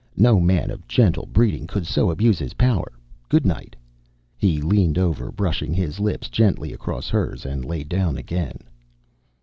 [0.17, 2.91] No man of gentle breeding could so abuse his power.
[3.29, 3.75] Goodnight."
[4.35, 8.61] He leaned over, brushing his lips gently across hers, and lay down again.